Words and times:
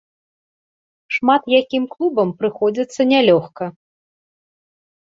Шмат 1.17 1.43
якім 1.59 1.83
клубам 1.97 2.35
прыходзіцца 2.41 3.01
нялёгка. 3.13 3.73